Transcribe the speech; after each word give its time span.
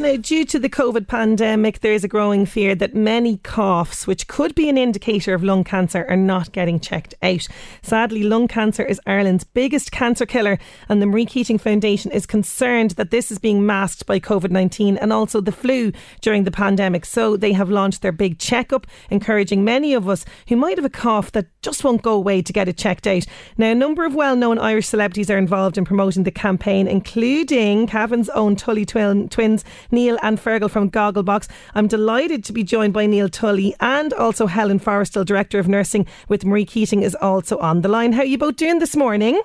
Now, 0.00 0.14
due 0.14 0.44
to 0.44 0.60
the 0.60 0.68
COVID 0.68 1.08
pandemic, 1.08 1.80
there 1.80 1.92
is 1.92 2.04
a 2.04 2.08
growing 2.08 2.46
fear 2.46 2.76
that 2.76 2.94
many 2.94 3.38
coughs, 3.38 4.06
which 4.06 4.28
could 4.28 4.54
be 4.54 4.68
an 4.68 4.78
indicator 4.78 5.34
of 5.34 5.42
lung 5.42 5.64
cancer, 5.64 6.06
are 6.08 6.16
not 6.16 6.52
getting 6.52 6.78
checked 6.78 7.16
out. 7.20 7.48
Sadly, 7.82 8.22
lung 8.22 8.46
cancer 8.46 8.84
is 8.84 9.00
Ireland's 9.08 9.42
biggest 9.42 9.90
cancer 9.90 10.24
killer, 10.24 10.60
and 10.88 11.02
the 11.02 11.06
Marie 11.06 11.26
Keating 11.26 11.58
Foundation 11.58 12.12
is 12.12 12.26
concerned 12.26 12.92
that 12.92 13.10
this 13.10 13.32
is 13.32 13.40
being 13.40 13.66
masked 13.66 14.06
by 14.06 14.20
COVID 14.20 14.52
19 14.52 14.98
and 14.98 15.12
also 15.12 15.40
the 15.40 15.50
flu 15.50 15.90
during 16.20 16.44
the 16.44 16.52
pandemic. 16.52 17.04
So 17.04 17.36
they 17.36 17.52
have 17.54 17.68
launched 17.68 18.00
their 18.00 18.12
big 18.12 18.38
checkup, 18.38 18.86
encouraging 19.10 19.64
many 19.64 19.94
of 19.94 20.08
us 20.08 20.24
who 20.46 20.54
might 20.54 20.78
have 20.78 20.84
a 20.84 20.90
cough 20.90 21.32
that 21.32 21.48
just 21.60 21.82
won't 21.82 22.02
go 22.02 22.12
away 22.12 22.40
to 22.40 22.52
get 22.52 22.68
it 22.68 22.78
checked 22.78 23.08
out. 23.08 23.24
Now, 23.56 23.72
a 23.72 23.74
number 23.74 24.04
of 24.04 24.14
well 24.14 24.36
known 24.36 24.60
Irish 24.60 24.86
celebrities 24.86 25.28
are 25.28 25.38
involved 25.38 25.76
in 25.76 25.84
promoting 25.84 26.22
the 26.22 26.30
campaign, 26.30 26.86
including 26.86 27.88
Cavan's 27.88 28.28
own 28.28 28.54
Tully 28.54 28.86
twin, 28.86 29.28
twins. 29.28 29.64
Neil 29.90 30.18
and 30.22 30.38
Fergal 30.38 30.70
from 30.70 30.90
Gogglebox. 30.90 31.48
I'm 31.74 31.86
delighted 31.86 32.44
to 32.44 32.52
be 32.52 32.62
joined 32.62 32.92
by 32.92 33.06
Neil 33.06 33.28
Tully 33.28 33.74
and 33.80 34.12
also 34.12 34.46
Helen 34.46 34.80
Forrestal, 34.80 35.24
Director 35.24 35.58
of 35.58 35.68
Nursing 35.68 36.06
with 36.28 36.44
Marie 36.44 36.64
Keating, 36.64 37.02
is 37.02 37.14
also 37.16 37.58
on 37.58 37.82
the 37.82 37.88
line. 37.88 38.12
How 38.12 38.22
are 38.22 38.26
you 38.26 38.38
both 38.38 38.56
doing 38.56 38.78
this 38.78 38.96
morning? 38.96 39.40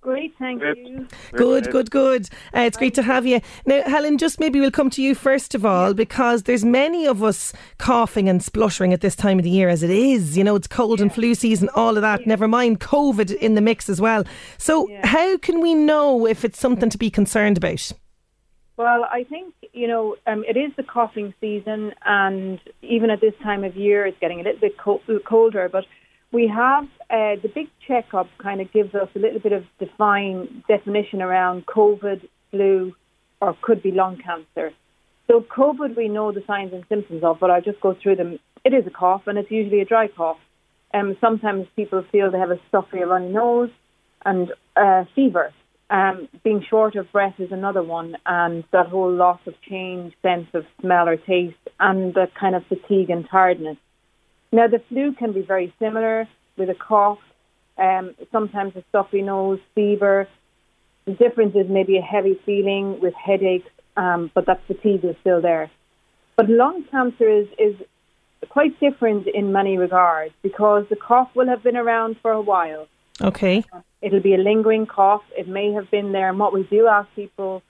Great, 0.00 0.32
thank 0.38 0.62
you. 0.62 1.06
Good, 1.32 1.70
good, 1.70 1.90
good. 1.90 2.28
Uh, 2.56 2.60
it's 2.60 2.78
great 2.78 2.94
to 2.94 3.02
have 3.02 3.26
you. 3.26 3.40
Now, 3.66 3.82
Helen, 3.82 4.16
just 4.16 4.38
maybe 4.38 4.60
we'll 4.60 4.70
come 4.70 4.90
to 4.90 5.02
you 5.02 5.14
first 5.14 5.54
of 5.54 5.66
all 5.66 5.92
because 5.92 6.44
there's 6.44 6.64
many 6.64 7.04
of 7.06 7.22
us 7.22 7.52
coughing 7.78 8.28
and 8.28 8.42
spluttering 8.42 8.92
at 8.92 9.00
this 9.00 9.16
time 9.16 9.38
of 9.38 9.44
the 9.44 9.50
year 9.50 9.68
as 9.68 9.82
it 9.82 9.90
is. 9.90 10.38
You 10.38 10.44
know, 10.44 10.54
it's 10.54 10.68
cold 10.68 11.00
and 11.00 11.12
flu 11.12 11.34
season, 11.34 11.68
all 11.74 11.96
of 11.96 12.02
that. 12.02 12.26
Never 12.26 12.46
mind 12.46 12.80
COVID 12.80 13.34
in 13.34 13.54
the 13.54 13.60
mix 13.60 13.88
as 13.88 14.00
well. 14.00 14.24
So, 14.56 14.88
how 15.02 15.36
can 15.38 15.60
we 15.60 15.74
know 15.74 16.26
if 16.26 16.44
it's 16.44 16.60
something 16.60 16.90
to 16.90 16.98
be 16.98 17.10
concerned 17.10 17.58
about? 17.58 17.92
Well, 18.78 19.04
I 19.10 19.24
think, 19.24 19.54
you 19.72 19.88
know, 19.88 20.14
um, 20.28 20.44
it 20.48 20.56
is 20.56 20.70
the 20.76 20.84
coughing 20.84 21.34
season, 21.40 21.92
and 22.04 22.60
even 22.80 23.10
at 23.10 23.20
this 23.20 23.34
time 23.42 23.64
of 23.64 23.74
year, 23.74 24.06
it's 24.06 24.18
getting 24.20 24.38
a 24.38 24.44
little 24.44 24.60
bit 24.60 24.78
co- 24.78 25.02
colder. 25.26 25.68
But 25.68 25.84
we 26.30 26.46
have 26.46 26.84
uh, 27.10 27.42
the 27.42 27.50
big 27.52 27.66
checkup 27.88 28.28
kind 28.40 28.60
of 28.60 28.72
gives 28.72 28.94
us 28.94 29.08
a 29.16 29.18
little 29.18 29.40
bit 29.40 29.50
of 29.50 29.64
define 29.80 30.62
definition 30.68 31.20
around 31.20 31.66
COVID, 31.66 32.28
flu, 32.52 32.94
or 33.42 33.56
could 33.62 33.82
be 33.82 33.90
lung 33.90 34.16
cancer. 34.24 34.70
So, 35.26 35.40
COVID, 35.40 35.96
we 35.96 36.06
know 36.06 36.30
the 36.30 36.44
signs 36.46 36.72
and 36.72 36.84
symptoms 36.88 37.24
of, 37.24 37.40
but 37.40 37.50
I'll 37.50 37.60
just 37.60 37.80
go 37.80 37.96
through 38.00 38.14
them. 38.14 38.38
It 38.64 38.74
is 38.74 38.86
a 38.86 38.90
cough, 38.90 39.22
and 39.26 39.38
it's 39.38 39.50
usually 39.50 39.80
a 39.80 39.86
dry 39.86 40.06
cough. 40.06 40.38
Um, 40.94 41.16
sometimes 41.20 41.66
people 41.74 42.04
feel 42.12 42.30
they 42.30 42.38
have 42.38 42.52
a 42.52 42.60
stuffy, 42.68 43.00
runny 43.00 43.32
nose 43.32 43.70
and 44.24 44.52
uh, 44.76 45.04
fever. 45.16 45.52
Um, 45.90 46.28
being 46.44 46.62
short 46.68 46.96
of 46.96 47.10
breath 47.12 47.36
is 47.38 47.50
another 47.50 47.82
one, 47.82 48.16
and 48.26 48.64
that 48.72 48.88
whole 48.88 49.10
loss 49.10 49.40
of 49.46 49.54
change, 49.68 50.12
sense 50.22 50.48
of 50.52 50.64
smell 50.80 51.08
or 51.08 51.16
taste, 51.16 51.56
and 51.80 52.12
the 52.12 52.26
kind 52.38 52.54
of 52.54 52.66
fatigue 52.66 53.08
and 53.08 53.26
tiredness. 53.30 53.78
Now, 54.52 54.66
the 54.66 54.82
flu 54.88 55.12
can 55.12 55.32
be 55.32 55.42
very 55.42 55.72
similar 55.78 56.28
with 56.58 56.68
a 56.68 56.74
cough, 56.74 57.18
um, 57.78 58.14
sometimes 58.32 58.76
a 58.76 58.84
stuffy 58.90 59.22
nose, 59.22 59.60
fever. 59.74 60.28
The 61.06 61.12
difference 61.12 61.54
is 61.54 61.66
maybe 61.70 61.96
a 61.96 62.02
heavy 62.02 62.38
feeling 62.44 63.00
with 63.00 63.14
headaches, 63.14 63.70
um, 63.96 64.30
but 64.34 64.46
that 64.46 64.60
fatigue 64.66 65.04
is 65.04 65.16
still 65.20 65.40
there. 65.40 65.70
But 66.36 66.50
lung 66.50 66.84
cancer 66.90 67.28
is, 67.28 67.48
is 67.58 67.74
quite 68.50 68.78
different 68.78 69.26
in 69.26 69.52
many 69.52 69.78
regards 69.78 70.34
because 70.42 70.84
the 70.90 70.96
cough 70.96 71.30
will 71.34 71.48
have 71.48 71.62
been 71.62 71.76
around 71.76 72.16
for 72.20 72.30
a 72.30 72.40
while. 72.40 72.86
Okay. 73.20 73.64
It'll 74.00 74.20
be 74.20 74.34
a 74.34 74.38
lingering 74.38 74.86
cough. 74.86 75.22
It 75.36 75.48
may 75.48 75.72
have 75.72 75.90
been 75.90 76.12
there. 76.12 76.28
And 76.28 76.38
what 76.38 76.52
we 76.52 76.62
do 76.64 76.86
ask 76.86 77.08
people 77.16 77.62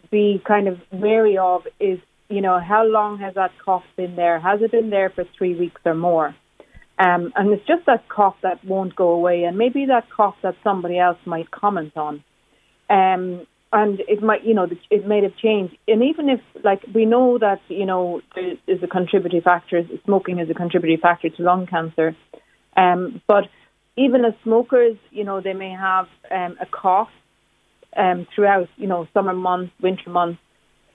to 0.00 0.08
be 0.08 0.40
kind 0.46 0.68
of 0.68 0.78
wary 0.92 1.36
of 1.38 1.66
is, 1.80 1.98
you 2.28 2.40
know, 2.40 2.60
how 2.60 2.84
long 2.84 3.18
has 3.18 3.34
that 3.34 3.50
cough 3.64 3.84
been 3.96 4.16
there? 4.16 4.38
Has 4.38 4.62
it 4.62 4.70
been 4.70 4.90
there 4.90 5.10
for 5.10 5.24
three 5.36 5.54
weeks 5.54 5.80
or 5.84 5.94
more? 5.94 6.34
Um, 6.98 7.32
and 7.34 7.52
it's 7.52 7.66
just 7.66 7.86
that 7.86 8.08
cough 8.08 8.36
that 8.42 8.64
won't 8.64 8.94
go 8.94 9.10
away, 9.10 9.44
and 9.44 9.58
maybe 9.58 9.86
that 9.86 10.08
cough 10.10 10.36
that 10.42 10.54
somebody 10.62 10.98
else 10.98 11.18
might 11.24 11.50
comment 11.50 11.96
on. 11.96 12.22
Um, 12.88 13.46
and 13.72 14.00
it 14.06 14.22
might, 14.22 14.44
you 14.44 14.54
know, 14.54 14.68
it 14.90 15.06
may 15.06 15.22
have 15.22 15.34
changed. 15.36 15.76
And 15.88 16.04
even 16.04 16.28
if, 16.28 16.40
like, 16.62 16.84
we 16.94 17.06
know 17.06 17.38
that, 17.38 17.60
you 17.68 17.86
know, 17.86 18.20
there 18.34 18.52
is 18.66 18.82
a 18.82 18.86
contributory 18.86 19.40
factor, 19.40 19.82
smoking 20.04 20.38
is 20.38 20.50
a 20.50 20.54
contributory 20.54 20.98
factor 20.98 21.30
to 21.30 21.42
lung 21.42 21.66
cancer. 21.66 22.14
Um, 22.76 23.22
but 23.26 23.44
even 23.96 24.24
as 24.24 24.32
smokers, 24.42 24.96
you 25.10 25.24
know, 25.24 25.40
they 25.40 25.52
may 25.52 25.70
have 25.70 26.06
um, 26.30 26.56
a 26.60 26.66
cough 26.66 27.10
um, 27.96 28.26
throughout, 28.34 28.68
you 28.76 28.86
know, 28.86 29.06
summer 29.12 29.34
months, 29.34 29.72
winter 29.80 30.10
months. 30.10 30.40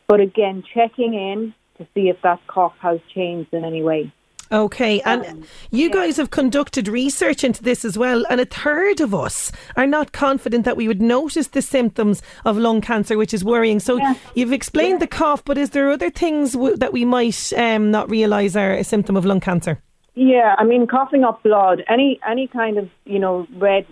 But 0.08 0.20
again, 0.20 0.64
checking 0.74 1.14
in 1.14 1.54
to 1.78 1.88
see 1.94 2.10
if 2.10 2.18
that 2.24 2.40
cough 2.48 2.74
has 2.80 3.00
changed 3.14 3.54
in 3.54 3.64
any 3.64 3.84
way. 3.84 4.12
Okay, 4.50 5.02
and 5.02 5.26
um, 5.26 5.44
you 5.72 5.88
yeah. 5.90 5.94
guys 5.94 6.16
have 6.16 6.30
conducted 6.30 6.88
research 6.88 7.44
into 7.44 7.62
this 7.62 7.84
as 7.84 7.98
well, 7.98 8.26
and 8.30 8.40
a 8.40 8.46
third 8.46 9.02
of 9.02 9.14
us 9.14 9.52
are 9.76 9.86
not 9.86 10.14
confident 10.14 10.64
that 10.64 10.78
we 10.78 10.88
would 10.88 11.02
notice 11.02 11.48
the 11.48 11.62
symptoms 11.62 12.22
of 12.46 12.58
lung 12.58 12.80
cancer, 12.80 13.18
which 13.18 13.34
is 13.34 13.44
worrying. 13.44 13.82
So 13.82 13.98
yeah. 13.98 14.14
you've 14.36 14.54
explained 14.54 14.94
yeah. 14.94 15.00
the 15.00 15.08
cough, 15.08 15.44
but 15.44 15.58
is 15.58 15.72
there 15.72 15.92
other 15.92 16.10
things 16.10 16.54
w- 16.54 16.78
that 16.78 16.94
we 16.94 17.04
might 17.04 17.52
um, 17.58 17.92
not 17.92 18.10
realise 18.10 18.56
are 18.56 18.72
a 18.74 18.86
symptom 18.86 19.18
of 19.18 19.26
lung 19.26 19.42
cancer? 19.42 19.82
Yeah, 20.20 20.56
I 20.58 20.64
mean, 20.64 20.88
coughing 20.88 21.24
up 21.24 21.44
blood, 21.44 21.84
any 21.88 22.20
any 22.28 22.48
kind 22.48 22.80
of 22.80 22.90
you 23.06 23.20
know 23.20 23.46
red 23.56 23.86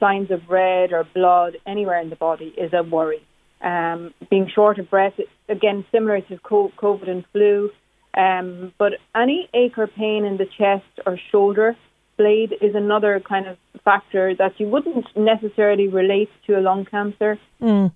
signs 0.00 0.30
of 0.30 0.48
red 0.48 0.90
or 0.94 1.04
blood 1.14 1.58
anywhere 1.66 2.00
in 2.00 2.08
the 2.08 2.16
body 2.16 2.46
is 2.56 2.72
a 2.72 2.82
worry. 2.82 3.22
Um, 3.60 4.14
being 4.30 4.48
short 4.48 4.78
of 4.78 4.88
breath, 4.88 5.20
again, 5.50 5.84
similar 5.92 6.22
to 6.22 6.38
COVID 6.38 7.10
and 7.10 7.26
flu. 7.30 7.70
Um, 8.16 8.72
but 8.78 8.94
any 9.14 9.50
ache 9.52 9.76
or 9.76 9.86
pain 9.86 10.24
in 10.24 10.38
the 10.38 10.46
chest 10.46 10.92
or 11.04 11.18
shoulder 11.30 11.76
blade 12.16 12.54
is 12.62 12.74
another 12.74 13.20
kind 13.20 13.46
of 13.46 13.58
factor 13.84 14.34
that 14.34 14.58
you 14.58 14.68
wouldn't 14.68 15.04
necessarily 15.14 15.88
relate 15.88 16.30
to 16.46 16.58
a 16.58 16.62
lung 16.62 16.86
cancer. 16.86 17.38
Mm 17.60 17.92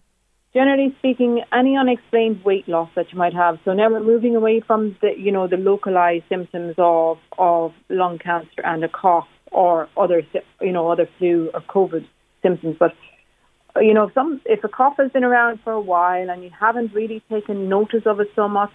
generally 0.53 0.94
speaking, 0.99 1.43
any 1.53 1.77
unexplained 1.77 2.45
weight 2.45 2.66
loss 2.69 2.91
that 2.97 3.13
you 3.13 3.19
might 3.19 3.34
have. 3.34 3.59
So 3.65 3.72
now 3.72 3.91
we're 3.91 4.03
moving 4.03 4.34
away 4.34 4.60
from 4.60 4.97
the, 5.01 5.13
you 5.16 5.30
know, 5.30 5.47
the 5.47 5.57
localized 5.57 6.25
symptoms 6.28 6.75
of, 6.78 7.19
of 7.39 7.72
lung 7.89 8.19
cancer 8.19 8.60
and 8.65 8.83
a 8.84 8.89
cough 8.89 9.28
or 9.53 9.89
other, 9.97 10.22
you 10.60 10.72
know, 10.72 10.91
other 10.91 11.09
flu 11.19 11.51
or 11.54 11.60
COVID 11.60 12.07
symptoms. 12.42 12.77
But, 12.78 12.95
you 13.80 13.95
know, 13.95 14.09
if 14.09 14.15
some, 14.15 14.41
if 14.45 14.65
a 14.65 14.69
cough 14.69 14.95
has 14.98 15.13
been 15.13 15.25
around 15.25 15.60
for 15.63 15.72
a 15.72 15.80
while 15.80 16.28
and 16.30 16.42
you 16.42 16.51
haven't 16.59 16.92
really 16.92 17.22
taken 17.30 17.69
notice 17.69 18.03
of 18.07 18.21
it 18.21 18.28
so 18.34 18.48
much, 18.48 18.72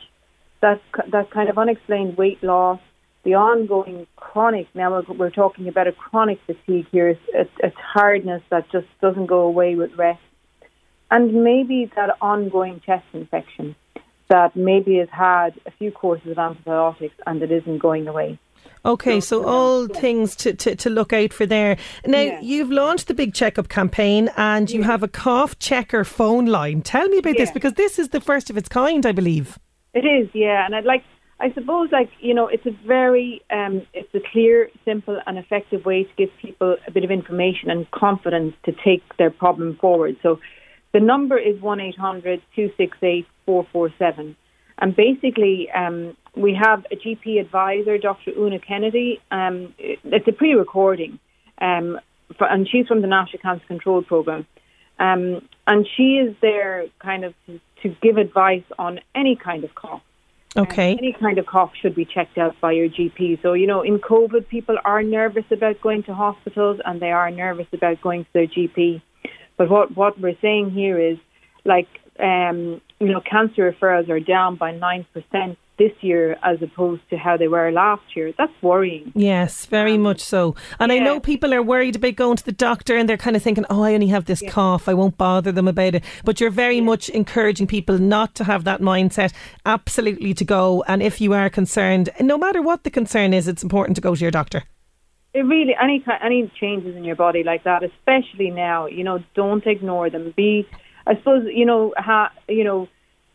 that, 0.61 0.81
that 1.11 1.29
kind 1.31 1.50
of 1.50 1.57
unexplained 1.57 2.17
weight 2.17 2.41
loss, 2.41 2.79
the 3.23 3.33
ongoing 3.33 4.07
chronic, 4.15 4.67
now 4.73 4.91
we're, 4.91 5.15
we're 5.15 5.29
talking 5.29 5.67
about 5.67 5.88
a 5.88 5.91
chronic 5.91 6.39
fatigue 6.45 6.85
here, 6.91 7.17
a, 7.33 7.41
a 7.65 7.71
tiredness 7.94 8.41
that 8.50 8.71
just 8.71 8.88
doesn't 9.01 9.25
go 9.25 9.41
away 9.41 9.75
with 9.75 9.91
rest 9.97 10.21
and 11.11 11.43
maybe 11.43 11.91
that 11.95 12.17
ongoing 12.21 12.81
chest 12.85 13.05
infection 13.13 13.75
that 14.29 14.55
maybe 14.55 14.97
has 14.97 15.09
had 15.11 15.59
a 15.65 15.71
few 15.71 15.91
courses 15.91 16.31
of 16.31 16.39
antibiotics 16.39 17.15
and 17.27 17.41
it 17.41 17.51
isn't 17.51 17.77
going 17.77 18.07
away. 18.07 18.39
Okay, 18.83 19.19
so, 19.19 19.41
so 19.41 19.47
all 19.47 19.87
yeah. 19.87 19.99
things 19.99 20.35
to, 20.37 20.53
to, 20.53 20.75
to 20.75 20.89
look 20.89 21.11
out 21.11 21.33
for 21.33 21.45
there. 21.45 21.77
Now, 22.05 22.21
yeah. 22.21 22.39
you've 22.41 22.69
launched 22.69 23.07
the 23.07 23.13
big 23.13 23.33
checkup 23.33 23.67
campaign 23.67 24.29
and 24.37 24.69
you 24.69 24.81
yeah. 24.81 24.87
have 24.87 25.03
a 25.03 25.07
cough 25.07 25.57
checker 25.59 26.03
phone 26.03 26.45
line. 26.45 26.81
Tell 26.81 27.07
me 27.07 27.17
about 27.17 27.37
this 27.37 27.51
because 27.51 27.73
this 27.73 27.97
is 27.97 28.09
the 28.09 28.21
first 28.21 28.49
of 28.49 28.57
its 28.57 28.69
kind, 28.69 29.05
I 29.05 29.11
believe. 29.11 29.57
It 29.93 30.05
is, 30.05 30.29
yeah, 30.33 30.65
and 30.65 30.75
I'd 30.75 30.85
like. 30.85 31.03
I 31.37 31.51
suppose, 31.51 31.91
like 31.91 32.09
you 32.21 32.33
know, 32.33 32.47
it's 32.47 32.65
a 32.65 32.71
very, 32.87 33.41
um, 33.51 33.85
it's 33.93 34.13
a 34.15 34.21
clear, 34.31 34.69
simple, 34.85 35.19
and 35.27 35.37
effective 35.37 35.83
way 35.83 36.05
to 36.05 36.09
give 36.17 36.29
people 36.41 36.77
a 36.87 36.91
bit 36.91 37.03
of 37.03 37.11
information 37.11 37.69
and 37.69 37.91
confidence 37.91 38.55
to 38.63 38.71
take 38.71 39.03
their 39.17 39.31
problem 39.31 39.75
forward. 39.75 40.15
So, 40.23 40.39
the 40.95 41.01
number 41.01 41.38
is 41.38 41.62
1 41.62 41.81
800 41.81 42.42
268 42.56 43.27
447. 43.45 44.38
and 44.77 44.95
basically, 44.95 45.69
um, 45.71 46.15
we 46.38 46.57
have 46.62 46.86
a 46.89 46.95
GP 46.95 47.42
advisor, 47.42 47.97
Dr. 47.97 48.31
Una 48.31 48.59
Kennedy. 48.59 49.19
Um, 49.30 49.74
it's 49.77 50.27
a 50.27 50.31
pre-recording, 50.31 51.19
um, 51.59 52.00
and 52.39 52.65
she's 52.69 52.88
from 52.88 53.01
the 53.01 53.07
National 53.07 53.42
Cancer 53.42 53.65
Control 53.68 54.03
Program. 54.03 54.47
Um, 54.97 55.45
and 55.68 55.86
she 55.97 56.15
is 56.24 56.33
there 56.42 56.86
kind 57.00 57.25
of 57.25 57.33
to, 57.48 57.59
to, 57.83 57.89
give 58.01 58.15
advice 58.15 58.63
on 58.80 59.01
any 59.13 59.36
kind 59.36 59.65
of 59.65 59.75
cough. 59.75 60.01
Okay. 60.56 60.94
any 60.94 61.12
kind 61.12 61.38
of 61.38 61.45
cough 61.45 61.74
should 61.81 61.95
be 61.95 62.06
checked 62.06 62.38
out 62.38 62.56
by 62.62 62.71
your 62.71 62.88
GP. 62.88 63.41
So, 63.41 63.51
you 63.51 63.68
know, 63.68 63.81
in 63.81 64.00
COVID, 64.00 64.48
people 64.48 64.77
are 64.86 65.03
nervous 65.03 65.44
about 65.51 65.81
going 65.81 66.03
to 66.03 66.13
hospitals 66.13 66.80
and 66.86 67.01
they 67.01 67.12
are 67.12 67.30
nervous 67.30 67.68
about 67.74 68.00
going 68.00 68.24
to 68.24 68.30
their 68.31 68.48
GP. 68.48 69.01
But 69.57 69.69
what, 69.69 69.95
what 69.95 70.19
we're 70.19 70.37
saying 70.41 70.71
here 70.71 70.99
is, 70.99 71.17
like, 71.63 71.87
um, 72.19 72.81
you 72.99 73.07
know, 73.07 73.21
cancer 73.21 73.71
referrals 73.71 74.09
are 74.09 74.19
down 74.19 74.55
by 74.55 74.73
9% 74.73 75.57
this 75.77 75.91
year 76.01 76.37
as 76.43 76.61
opposed 76.61 77.01
to 77.09 77.17
how 77.17 77.37
they 77.37 77.47
were 77.47 77.71
last 77.71 78.03
year. 78.15 78.31
That's 78.37 78.53
worrying. 78.61 79.11
Yes, 79.15 79.65
very 79.65 79.95
um, 79.95 80.01
much 80.01 80.21
so. 80.21 80.55
And 80.79 80.91
yeah. 80.91 80.99
I 80.99 81.01
know 81.01 81.19
people 81.19 81.53
are 81.53 81.61
worried 81.61 81.95
about 81.97 82.15
going 82.15 82.37
to 82.37 82.45
the 82.45 82.51
doctor 82.51 82.95
and 82.95 83.09
they're 83.09 83.17
kind 83.17 83.35
of 83.35 83.43
thinking, 83.43 83.65
oh, 83.69 83.83
I 83.83 83.93
only 83.93 84.07
have 84.07 84.25
this 84.25 84.41
yeah. 84.41 84.51
cough. 84.51 84.87
I 84.87 84.93
won't 84.93 85.17
bother 85.17 85.51
them 85.51 85.67
about 85.67 85.95
it. 85.95 86.03
But 86.23 86.39
you're 86.39 86.49
very 86.49 86.77
yeah. 86.77 86.83
much 86.83 87.09
encouraging 87.09 87.67
people 87.67 87.97
not 87.97 88.35
to 88.35 88.43
have 88.45 88.63
that 88.63 88.81
mindset, 88.81 89.33
absolutely 89.65 90.33
to 90.35 90.45
go. 90.45 90.83
And 90.87 91.03
if 91.03 91.19
you 91.19 91.33
are 91.33 91.49
concerned, 91.49 92.09
no 92.21 92.37
matter 92.37 92.61
what 92.61 92.83
the 92.83 92.91
concern 92.91 93.33
is, 93.33 93.47
it's 93.47 93.63
important 93.63 93.95
to 93.95 94.01
go 94.01 94.15
to 94.15 94.21
your 94.21 94.31
doctor. 94.31 94.63
It 95.35 95.41
really 95.41 95.75
any 95.75 96.01
any 96.23 96.49
changes 96.61 96.95
in 96.95 97.03
your 97.03 97.17
body 97.17 97.43
like 97.43 97.65
that, 97.65 97.83
especially 97.83 98.51
now, 98.51 98.87
you 98.87 99.03
know, 99.03 99.21
don't 99.35 99.67
ignore 99.67 100.09
them. 100.09 100.33
Be 100.33 100.65
I 101.05 101.15
suppose 101.17 101.45
you 101.53 101.65
know, 101.65 101.93
ha, 101.97 102.31
you 102.47 102.63
know, 102.63 102.87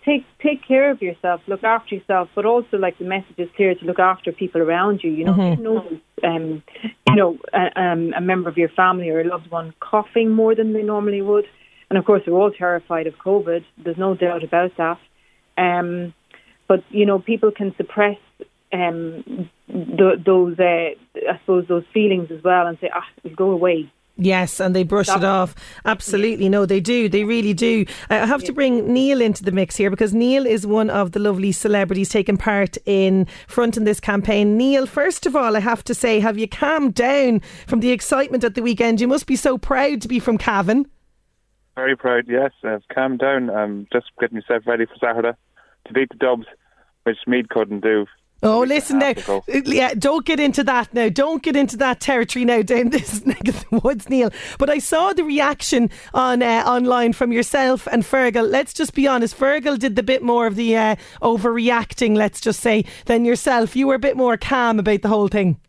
take 0.06 0.24
take 0.42 0.66
care 0.66 0.90
of 0.90 1.02
yourself, 1.02 1.42
look 1.46 1.62
after 1.62 1.94
yourself, 1.96 2.30
but 2.34 2.46
also 2.46 2.78
like 2.78 2.96
the 2.96 3.04
message 3.04 3.38
is 3.38 3.50
clear 3.54 3.74
to 3.74 3.84
look 3.84 3.98
after 3.98 4.32
people 4.32 4.62
around 4.62 5.00
you. 5.04 5.10
You 5.10 5.26
know, 5.26 5.34
mm-hmm. 5.34 5.62
you 5.62 5.68
know, 5.68 6.00
um, 6.24 6.62
you 7.06 7.16
know, 7.16 7.38
a, 7.52 7.78
um, 7.78 8.14
a 8.16 8.22
member 8.22 8.48
of 8.48 8.56
your 8.56 8.70
family 8.70 9.10
or 9.10 9.20
a 9.20 9.28
loved 9.28 9.50
one 9.50 9.74
coughing 9.78 10.30
more 10.30 10.54
than 10.54 10.72
they 10.72 10.82
normally 10.82 11.20
would, 11.20 11.44
and 11.90 11.98
of 11.98 12.06
course, 12.06 12.22
we're 12.26 12.32
all 12.32 12.50
terrified 12.50 13.08
of 13.08 13.14
COVID. 13.18 13.62
There's 13.76 13.98
no 13.98 14.14
doubt 14.14 14.42
about 14.42 14.70
that. 14.78 14.98
Um, 15.58 16.14
but 16.66 16.82
you 16.88 17.04
know, 17.04 17.18
people 17.18 17.50
can 17.50 17.74
suppress 17.76 18.16
um, 18.72 19.50
th- 19.68 20.24
those, 20.24 20.58
uh, 20.58 20.90
I 21.28 21.38
suppose, 21.40 21.66
those 21.68 21.84
feelings 21.92 22.30
as 22.30 22.42
well, 22.42 22.66
and 22.66 22.78
say, 22.80 22.90
"Ah, 22.94 23.06
it'll 23.24 23.36
go 23.36 23.50
away." 23.50 23.90
Yes, 24.16 24.60
and 24.60 24.76
they 24.76 24.82
brush 24.82 25.08
it 25.08 25.24
off. 25.24 25.54
Absolutely. 25.86 26.50
No, 26.50 26.66
they 26.66 26.80
do. 26.80 27.08
They 27.08 27.24
really 27.24 27.54
do. 27.54 27.86
I 28.10 28.26
have 28.26 28.44
to 28.44 28.52
bring 28.52 28.92
Neil 28.92 29.22
into 29.22 29.42
the 29.42 29.50
mix 29.50 29.76
here 29.76 29.88
because 29.88 30.12
Neil 30.12 30.44
is 30.44 30.66
one 30.66 30.90
of 30.90 31.12
the 31.12 31.18
lovely 31.18 31.52
celebrities 31.52 32.10
taking 32.10 32.36
part 32.36 32.76
in 32.84 33.26
fronting 33.46 33.84
this 33.84 33.98
campaign. 33.98 34.58
Neil, 34.58 34.84
first 34.84 35.24
of 35.24 35.34
all, 35.34 35.56
I 35.56 35.60
have 35.60 35.82
to 35.84 35.94
say, 35.94 36.20
have 36.20 36.36
you 36.36 36.46
calmed 36.46 36.94
down 36.94 37.40
from 37.66 37.80
the 37.80 37.92
excitement 37.92 38.44
at 38.44 38.54
the 38.54 38.62
weekend? 38.62 39.00
You 39.00 39.08
must 39.08 39.26
be 39.26 39.36
so 39.36 39.56
proud 39.56 40.02
to 40.02 40.08
be 40.08 40.18
from 40.18 40.36
Cavan. 40.36 40.86
Very 41.74 41.96
proud, 41.96 42.26
yes. 42.28 42.52
I've 42.62 42.86
calmed 42.94 43.20
down. 43.20 43.48
I'm 43.48 43.86
just 43.90 44.10
getting 44.20 44.36
myself 44.36 44.66
ready 44.66 44.84
for 44.84 44.96
Saturday 45.00 45.32
to 45.86 45.92
beat 45.94 46.10
the 46.10 46.16
Dubs, 46.16 46.46
which 47.04 47.16
Meath 47.26 47.48
couldn't 47.48 47.80
do. 47.80 48.04
Oh, 48.42 48.60
listen 48.60 48.98
now. 48.98 49.12
Uh, 49.28 49.40
yeah, 49.66 49.92
don't 49.94 50.24
get 50.24 50.40
into 50.40 50.64
that 50.64 50.94
now. 50.94 51.10
Don't 51.10 51.42
get 51.42 51.56
into 51.56 51.76
that 51.78 52.00
territory 52.00 52.44
now 52.44 52.62
down 52.62 52.88
this 52.90 53.24
neck 53.26 53.46
of 53.48 53.64
the 53.68 53.80
woods, 53.80 54.08
Neil. 54.08 54.30
But 54.58 54.70
I 54.70 54.78
saw 54.78 55.12
the 55.12 55.24
reaction 55.24 55.90
on 56.14 56.42
uh, 56.42 56.64
online 56.66 57.12
from 57.12 57.32
yourself 57.32 57.86
and 57.90 58.02
Fergal. 58.02 58.50
Let's 58.50 58.72
just 58.72 58.94
be 58.94 59.06
honest. 59.06 59.38
Fergal 59.38 59.78
did 59.78 59.96
the 59.96 60.02
bit 60.02 60.22
more 60.22 60.46
of 60.46 60.56
the 60.56 60.76
uh, 60.76 60.96
overreacting, 61.22 62.16
let's 62.16 62.40
just 62.40 62.60
say, 62.60 62.84
than 63.06 63.24
yourself. 63.24 63.76
You 63.76 63.86
were 63.86 63.94
a 63.94 64.00
bit 64.00 64.16
more 64.16 64.36
calm 64.36 64.78
about 64.78 65.02
the 65.02 65.08
whole 65.08 65.28
thing. 65.28 65.60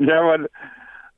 Yeah, 0.00 0.24
well, 0.24 0.46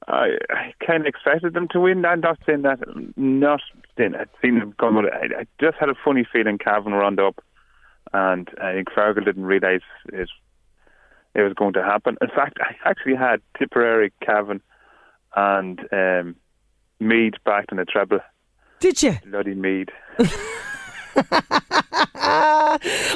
I, 0.09 0.37
I 0.51 0.75
kind 0.85 1.03
of 1.03 1.07
expected 1.07 1.55
them 1.55 1.69
to 1.71 1.81
win. 1.81 2.05
I'm 2.05 2.21
not 2.21 2.39
saying 2.45 2.63
that. 2.63 2.81
Not 3.17 3.61
saying 3.97 4.15
I'd 4.17 4.29
seen 4.43 4.59
them 4.59 4.75
come. 4.81 4.99
I, 4.99 5.41
I 5.41 5.47
just 5.61 5.77
had 5.79 5.91
a 5.91 5.95
funny 6.05 6.27
feeling 6.33 6.59
Cavan 6.59 6.93
round 6.93 7.21
up 7.21 7.45
and 8.13 8.49
I 8.61 8.73
think 8.73 8.89
Fergal 8.91 9.25
didn't 9.25 9.45
realise 9.45 9.83
it, 10.13 10.29
it 11.35 11.43
was 11.43 11.53
going 11.55 11.75
to 11.75 11.83
happen. 11.83 12.17
In 12.21 12.29
fact, 12.29 12.59
I 12.61 12.75
actually 12.89 13.17
had 13.17 13.41
Tipperary, 13.59 14.13
Cavan, 14.25 14.61
and 15.37 15.81
um, 15.93 16.37
Meath 16.99 17.35
backed 17.45 17.71
in 17.71 17.79
the 17.79 17.85
treble. 17.85 18.21
Did 18.81 19.03
you? 19.03 19.19
Bloody 19.27 19.55
Meath. 19.55 19.89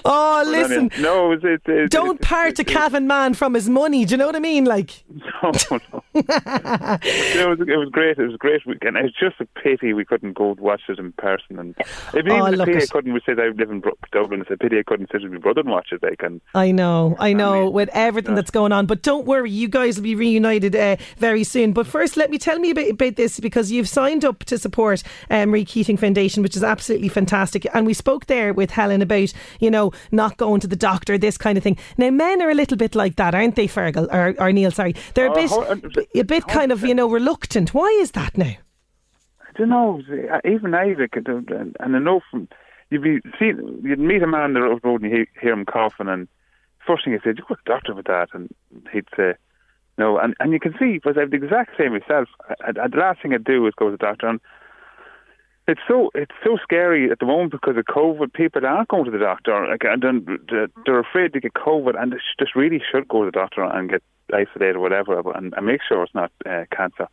oh, 0.05 0.45
listen. 0.47 0.91
no, 1.01 1.33
it, 1.33 1.45
it, 1.45 1.63
it, 1.67 1.91
don't 1.91 2.21
part 2.21 2.59
a 2.59 2.65
Cavan 2.65 3.07
man 3.07 3.35
from 3.35 3.55
his 3.55 3.69
money. 3.69 4.05
Do 4.05 4.13
you 4.13 4.19
know 4.19 4.27
what 4.27 4.37
I 4.37 4.41
mean? 4.41 4.65
Like, 4.65 5.05
no, 5.43 5.53
no. 5.71 6.03
it, 6.15 7.49
was, 7.49 7.61
it 7.61 7.77
was 7.77 7.89
great. 7.91 8.19
It 8.19 8.27
was 8.27 8.35
a 8.35 8.39
great 8.39 8.67
weekend. 8.67 8.97
It's 8.97 9.19
just 9.19 9.41
a 9.41 9.47
pity 9.61 9.93
we 9.93 10.05
couldn't 10.05 10.35
go 10.35 10.57
watch 10.59 10.83
it 10.89 10.99
in 10.99 11.13
person. 11.13 11.59
And 11.59 11.75
if 11.79 12.15
oh, 12.15 12.49
even 12.49 12.61
a 12.61 12.65
pity 12.65 12.83
I 12.83 12.87
couldn't, 12.87 13.13
we 13.13 13.21
said 13.25 13.39
I 13.39 13.49
live 13.49 13.71
in 13.71 13.83
Dublin. 14.13 14.41
It's 14.41 14.51
a 14.51 14.57
pity 14.57 14.79
I 14.79 14.83
couldn't 14.83 15.11
sit 15.13 15.23
with 15.23 15.33
my 15.33 15.39
brother 15.39 15.61
and 15.61 15.71
watch 15.71 15.89
it. 15.93 16.03
Like, 16.03 16.23
and 16.23 16.41
I 16.55 16.73
know, 16.73 17.17
I 17.19 17.33
know, 17.33 17.71
with 17.71 17.91
everything 17.93 18.33
yeah. 18.33 18.37
that's 18.37 18.51
going 18.51 18.73
on. 18.73 18.87
But 18.87 19.03
don't 19.03 19.27
worry, 19.27 19.51
you 19.51 19.69
guys 19.69 19.97
will 19.97 20.05
be 20.05 20.15
reunited 20.15 20.75
uh, 20.75 20.97
very 21.19 21.45
soon. 21.45 21.73
But 21.73 21.87
first, 21.87 22.17
let 22.17 22.31
me 22.31 22.39
tell 22.39 22.59
me 22.59 22.71
about, 22.71 22.89
about 22.89 23.17
this 23.17 23.41
because 23.41 23.71
you've 23.71 23.89
signed 23.89 24.25
up 24.25 24.45
to 24.45 24.59
support 24.59 25.03
um, 25.31 25.51
Marie 25.51 25.65
Keating 25.65 25.97
Foundation, 25.97 26.43
which 26.43 26.57
is 26.57 26.65
absolutely 26.65 27.09
fantastic. 27.09 27.67
And 27.85 27.87
we 27.87 27.93
spoke 27.93 28.25
there 28.25 28.55
with 28.55 28.71
Helen 28.71 29.03
about, 29.03 29.35
you 29.61 29.71
know, 29.71 29.93
not 30.11 30.39
going 30.39 30.59
to 30.61 30.67
the 30.67 30.75
doctor, 30.75 31.19
this 31.19 31.37
kind 31.37 31.59
of 31.59 31.63
thing. 31.63 31.77
Now, 31.99 32.09
men 32.09 32.41
are 32.41 32.49
a 32.49 32.55
little 32.55 32.79
bit 32.79 32.95
like 32.95 33.17
that, 33.17 33.35
aren't 33.35 33.57
they, 33.57 33.69
Fergal 33.69 34.09
or, 34.11 34.35
or 34.43 34.53
Neil? 34.53 34.71
Sorry, 34.71 34.95
they're 35.13 35.27
a 35.27 35.31
uh, 35.31 35.75
bit, 35.75 36.09
a 36.15 36.23
bit 36.23 36.49
kind 36.49 36.73
of, 36.73 36.83
you 36.83 36.95
know, 36.95 37.11
reluctant. 37.11 37.75
Why 37.75 37.89
is 38.01 38.13
that 38.13 38.39
now? 38.39 38.55
I 38.55 39.59
don't 39.59 39.69
know. 39.69 40.01
Even 40.47 40.75
Isaac, 40.75 41.13
and 41.27 41.77
I 41.79 41.87
know 41.87 42.23
from 42.31 42.49
you'd 42.89 43.03
be 43.03 43.21
see, 43.39 43.49
you'd 43.83 43.99
meet 43.99 44.23
a 44.23 44.27
man 44.27 44.41
on 44.41 44.55
the 44.55 44.61
road 44.61 45.03
and 45.03 45.13
you 45.13 45.27
hear 45.39 45.53
him 45.53 45.67
coughing, 45.67 46.09
and 46.09 46.27
first 46.87 47.05
thing 47.05 47.13
he 47.13 47.19
said, 47.23 47.37
"You 47.37 47.45
go 47.47 47.55
to 47.55 47.61
the 47.67 47.71
doctor 47.71 47.95
with 47.95 48.07
that," 48.07 48.29
and 48.33 48.49
he'd 48.95 49.09
say. 49.15 49.35
No, 49.99 50.19
and, 50.19 50.35
and 50.41 50.53
you 50.53 50.59
can 50.59 50.75
see, 50.77 50.95
because 50.95 51.17
I 51.17 51.21
have 51.21 51.31
the 51.31 51.37
exact 51.37 51.77
same 51.79 51.93
myself. 51.93 52.29
I, 52.49 52.71
I, 52.71 52.89
the 52.89 52.97
last 52.97 53.23
thing 53.23 53.35
I 53.35 53.39
do 53.39 53.65
is 53.67 53.75
go 53.77 53.91
to 53.91 53.91
the 53.93 53.97
doctor, 53.97 54.27
and 54.27 54.41
it's 55.67 55.81
so 55.89 56.11
it's 56.15 56.35
so 56.45 56.59
scary 56.63 57.11
at 57.11 57.19
the 57.19 57.27
moment 57.27 57.53
because 57.53 57.77
of 57.77 57.85
COVID. 57.87 58.33
People 58.35 58.67
aren't 58.67 58.89
going 58.89 59.05
to 59.07 59.11
the 59.11 59.19
doctor, 59.19 59.67
like, 59.69 59.83
and 59.85 60.03
they're 60.85 61.01
afraid 61.01 61.33
to 61.33 61.41
get 61.41 61.55
COVID, 61.55 62.01
and 62.01 62.13
they 62.13 62.19
just 62.39 62.55
really 62.55 62.83
should 62.91 63.09
go 63.09 63.21
to 63.21 63.27
the 63.27 63.31
doctor 63.31 63.63
and 63.63 63.91
get 63.91 64.03
isolated 64.33 64.77
or 64.77 64.81
whatever, 64.81 65.19
and, 65.33 65.55
make 65.63 65.81
sure 65.87 66.03
it's 66.03 66.15
not 66.15 66.33
uh, 66.45 66.65
cancer. 66.75 67.09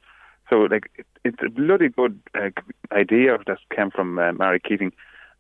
So, 0.50 0.68
like, 0.70 0.92
it, 0.96 1.06
it's 1.24 1.38
a 1.46 1.50
bloody 1.50 1.90
good 1.90 2.20
uh, 2.36 2.50
idea 2.92 3.38
that 3.48 3.58
came 3.74 3.90
from 3.90 4.20
uh, 4.20 4.34
Marie 4.34 4.60
Keating, 4.60 4.92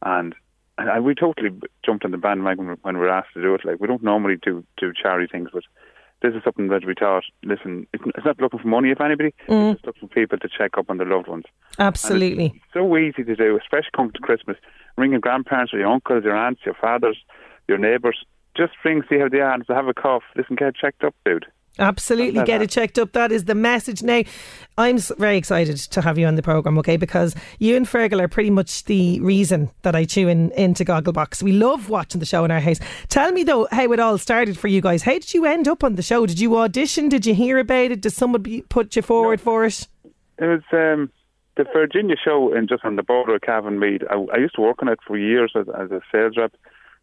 and 0.02 0.34
and 0.78 1.04
we 1.04 1.14
totally 1.14 1.50
jumped 1.86 2.06
on 2.06 2.12
the 2.12 2.18
bandwagon 2.18 2.78
when 2.82 2.96
we 2.96 3.02
were 3.02 3.10
asked 3.10 3.34
to 3.34 3.42
do 3.42 3.54
it. 3.56 3.66
Like, 3.66 3.82
we 3.82 3.88
don't 3.88 4.04
normally 4.04 4.38
do 4.42 4.64
do 4.78 4.94
charity 4.94 5.28
things, 5.30 5.50
but 5.52 5.64
this 6.22 6.34
is 6.36 6.44
something 6.44 6.68
that 6.68 6.86
we 6.86 6.94
thought, 6.94 7.24
listen, 7.44 7.88
it's 7.94 8.04
not 8.26 8.40
looking 8.40 8.60
for 8.60 8.68
money 8.68 8.92
of 8.92 9.02
anybody, 9.02 9.34
mm. 9.48 9.74
it's 9.74 9.84
looking 9.86 10.08
for 10.08 10.14
people 10.14 10.38
to 10.38 10.48
check 10.48 10.78
up 10.78 10.90
on 10.90 10.98
their 10.98 11.08
loved 11.08 11.28
ones. 11.28 11.46
Absolutely. 11.80 12.62
so 12.74 12.98
easy 12.98 13.24
to 13.24 13.36
do, 13.36 13.58
especially 13.58 13.90
coming 13.96 14.12
to 14.14 14.20
Christmas. 14.20 14.58
Ring 14.98 15.12
your 15.12 15.20
grandparents 15.20 15.74
or 15.74 15.80
your 15.80 15.92
uncles, 15.92 16.24
your 16.24 16.36
aunts, 16.36 16.62
your 16.66 16.76
fathers, 16.76 17.18
your 17.68 17.78
neighbours. 17.78 18.26
Just 18.56 18.74
ring, 18.84 19.02
see 19.10 19.18
how 19.18 19.30
they 19.30 19.40
are, 19.40 19.54
and 19.54 19.62
if 19.62 19.68
they 19.68 19.74
have 19.74 19.88
a 19.88 19.94
cough, 19.94 20.24
listen, 20.36 20.56
get 20.56 20.76
checked 20.76 21.04
up, 21.04 21.16
dude. 21.26 21.46
Absolutely, 21.80 22.44
get 22.44 22.62
it 22.62 22.70
checked 22.70 23.00
up. 23.00 23.14
That 23.14 23.32
is 23.32 23.46
the 23.46 23.56
message. 23.56 24.04
Now, 24.04 24.24
I'm 24.78 24.98
very 24.98 25.38
excited 25.38 25.78
to 25.78 26.02
have 26.02 26.18
you 26.18 26.28
on 26.28 26.36
the 26.36 26.42
programme, 26.42 26.78
okay? 26.80 26.98
Because 26.98 27.34
you 27.60 27.78
and 27.78 27.86
Fergal 27.86 28.22
are 28.22 28.28
pretty 28.28 28.50
much 28.50 28.84
the 28.86 29.20
reason 29.22 29.72
that 29.84 29.96
I 29.96 30.04
tune 30.04 30.30
in 30.30 30.52
into 30.52 30.84
Gogglebox. 30.84 31.42
We 31.42 31.54
love 31.54 31.90
watching 31.90 32.20
the 32.20 32.26
show 32.26 32.44
in 32.44 32.52
our 32.52 32.60
house. 32.60 32.80
Tell 33.08 33.32
me, 33.32 33.44
though, 33.44 33.68
how 33.72 33.92
it 33.92 34.00
all 34.00 34.18
started 34.18 34.58
for 34.58 34.68
you 34.68 34.82
guys. 34.82 35.04
How 35.04 35.14
did 35.14 35.34
you 35.34 35.46
end 35.46 35.68
up 35.68 35.84
on 35.84 35.96
the 35.96 36.02
show? 36.02 36.26
Did 36.26 36.40
you 36.40 36.58
audition? 36.58 37.10
Did 37.10 37.26
you 37.26 37.34
hear 37.34 37.58
about 37.58 37.92
it? 37.92 38.02
Did 38.02 38.12
somebody 38.12 38.62
put 38.64 38.96
you 38.96 39.02
forward 39.02 39.40
no. 39.40 39.44
for 39.44 39.66
it? 39.66 39.88
It 40.40 40.46
was 40.46 40.62
um, 40.74 41.10
the 41.56 41.66
Virginia 41.72 42.16
show 42.22 42.54
in 42.54 42.68
just 42.68 42.84
on 42.84 42.96
the 42.96 43.04
border 43.04 43.36
of 43.36 43.42
Cavan 43.42 43.80
Meath. 43.80 44.02
I, 44.10 44.16
I 44.34 44.38
used 44.38 44.56
to 44.56 44.62
work 44.62 44.82
on 44.82 44.90
it 44.90 45.00
for 45.08 45.18
years 45.18 45.54
as, 45.56 45.68
as 45.70 45.90
a 45.92 46.02
sales 46.12 46.36
rep 46.36 46.54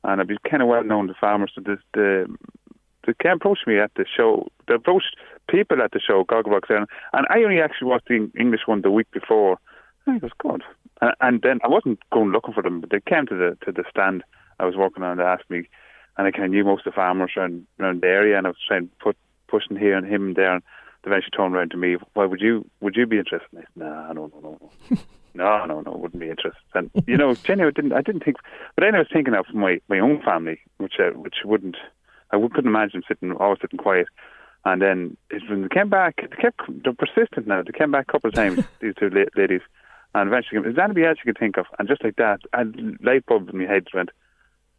and 0.04 0.20
I'd 0.20 0.28
be 0.28 0.36
kind 0.48 0.62
of 0.62 0.68
well 0.68 0.84
known 0.84 1.08
to 1.08 1.14
farmers. 1.14 1.52
So 1.54 1.60
the, 1.60 1.78
the 1.94 2.36
they 3.08 3.14
came 3.22 3.32
approach 3.32 3.60
me 3.66 3.78
at 3.80 3.90
the 3.96 4.04
show. 4.04 4.46
They 4.68 4.74
approached 4.74 5.16
people 5.48 5.82
at 5.82 5.92
the 5.92 6.00
show, 6.00 6.24
Gogglebox, 6.24 6.68
and, 6.68 6.86
and 7.12 7.26
I 7.30 7.42
only 7.42 7.60
actually 7.60 7.88
watched 7.88 8.08
the 8.08 8.30
English 8.38 8.62
one 8.66 8.82
the 8.82 8.90
week 8.90 9.10
before. 9.10 9.58
And 10.06 10.16
it 10.16 10.22
was 10.22 10.32
good. 10.38 10.62
And, 11.00 11.14
and 11.20 11.42
then 11.42 11.58
I 11.64 11.68
wasn't 11.68 11.98
going 12.10 12.30
looking 12.30 12.54
for 12.54 12.62
them, 12.62 12.80
but 12.80 12.90
they 12.90 13.00
came 13.00 13.26
to 13.26 13.34
the 13.34 13.58
to 13.64 13.72
the 13.72 13.84
stand 13.90 14.22
I 14.60 14.64
was 14.66 14.76
working 14.76 15.02
on. 15.02 15.16
They 15.16 15.24
asked 15.24 15.50
me 15.50 15.68
and 16.18 16.26
I 16.26 16.32
kind 16.32 16.44
of 16.44 16.50
knew 16.50 16.64
most 16.64 16.86
of 16.86 16.92
the 16.92 16.96
farmers 16.96 17.32
around 17.36 17.66
around 17.80 18.02
the 18.02 18.08
area, 18.08 18.36
and 18.36 18.46
I 18.46 18.50
was 18.50 18.58
trying 18.66 18.88
to 18.88 18.94
put 19.00 19.16
pushing 19.46 19.76
here 19.76 19.96
and 19.96 20.06
him 20.06 20.34
there, 20.34 20.52
and 20.52 20.62
eventually 21.04 21.30
turned 21.30 21.54
around 21.54 21.70
to 21.70 21.76
me. 21.76 21.96
Why 22.14 22.26
would 22.26 22.40
you 22.40 22.68
would 22.80 22.96
you 22.96 23.06
be 23.06 23.18
interested? 23.18 23.48
And 23.52 23.60
I 23.60 23.62
said, 23.62 23.76
Nah, 23.76 24.12
no, 24.12 24.30
no, 24.34 24.40
no, 24.40 24.70
no. 24.90 24.98
no, 25.34 25.64
no, 25.64 25.80
no, 25.80 25.96
wouldn't 25.96 26.20
be 26.20 26.28
interested. 26.28 26.60
And 26.74 26.90
you 27.06 27.16
know, 27.16 27.34
genuinely, 27.34 27.78
I 27.78 27.80
didn't, 27.80 27.92
I 27.92 28.02
didn't 28.02 28.24
think. 28.24 28.36
But 28.74 28.82
then 28.82 28.96
I 28.96 28.98
was 28.98 29.08
thinking 29.12 29.34
of 29.34 29.46
my 29.54 29.80
my 29.88 30.00
own 30.00 30.20
family, 30.22 30.60
which 30.78 30.94
I, 30.98 31.16
which 31.16 31.36
wouldn't, 31.44 31.76
I 32.30 32.36
would, 32.36 32.52
couldn't 32.52 32.70
imagine 32.70 33.02
sitting 33.08 33.32
always 33.32 33.58
sitting 33.60 33.78
quiet. 33.78 34.06
And 34.64 34.82
then 34.82 35.16
when 35.48 35.62
they 35.62 35.68
came 35.68 35.88
back, 35.88 36.16
they 36.16 36.36
kept 36.36 36.60
they're 36.82 36.92
persistent 36.92 37.46
now. 37.46 37.62
They 37.62 37.76
came 37.76 37.90
back 37.90 38.06
a 38.08 38.12
couple 38.12 38.28
of 38.28 38.34
times, 38.34 38.64
these 38.80 38.94
two 38.98 39.08
la- 39.10 39.40
ladies, 39.40 39.62
and 40.14 40.28
eventually, 40.28 40.68
is 40.68 40.76
there 40.76 40.84
anybody 40.84 41.06
else 41.06 41.18
you 41.24 41.32
could 41.32 41.38
think 41.38 41.56
of? 41.56 41.66
And 41.78 41.88
just 41.88 42.02
like 42.02 42.16
that, 42.16 42.40
and 42.52 42.98
light 43.02 43.24
bulb 43.26 43.48
in 43.50 43.58
my 43.58 43.64
head 43.64 43.86
went. 43.94 44.10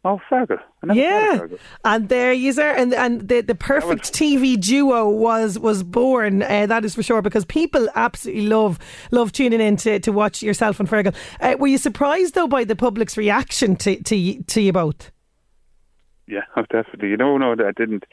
Oh, 0.02 0.18
Fergal. 0.30 0.58
Yeah, 0.94 1.46
and 1.84 2.08
there 2.08 2.32
you 2.32 2.58
are, 2.58 2.74
and 2.74 2.94
and 2.94 3.28
the, 3.28 3.42
the 3.42 3.54
perfect 3.54 4.00
was, 4.00 4.10
TV 4.10 4.58
duo 4.58 5.10
was 5.10 5.58
was 5.58 5.82
born. 5.82 6.42
Uh, 6.42 6.64
that 6.66 6.86
is 6.86 6.94
for 6.94 7.02
sure, 7.02 7.20
because 7.20 7.44
people 7.44 7.86
absolutely 7.94 8.46
love 8.46 8.78
love 9.10 9.30
tuning 9.30 9.60
in 9.60 9.76
to, 9.76 10.00
to 10.00 10.10
watch 10.10 10.42
yourself 10.42 10.80
and 10.80 10.88
Fergal. 10.88 11.14
Uh, 11.40 11.56
were 11.58 11.66
you 11.66 11.76
surprised 11.76 12.34
though 12.34 12.48
by 12.48 12.64
the 12.64 12.74
public's 12.74 13.18
reaction 13.18 13.76
to 13.76 14.02
to, 14.04 14.42
to 14.44 14.62
you 14.62 14.72
both? 14.72 15.10
Yeah, 16.30 16.42
oh, 16.56 16.62
definitely. 16.70 17.08
You 17.08 17.16
know, 17.16 17.36
no, 17.36 17.52
I 17.52 17.72
didn't 17.76 18.04